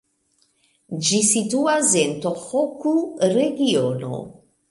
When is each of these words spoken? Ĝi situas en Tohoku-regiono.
Ĝi 1.09 1.17
situas 1.31 1.91
en 2.01 2.17
Tohoku-regiono. 2.25 4.19